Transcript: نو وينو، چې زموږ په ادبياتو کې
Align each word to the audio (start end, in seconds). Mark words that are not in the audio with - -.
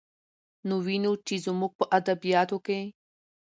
نو 0.67 0.75
وينو، 0.85 1.11
چې 1.27 1.35
زموږ 1.45 1.71
په 1.79 1.85
ادبياتو 1.97 2.57
کې 2.65 2.79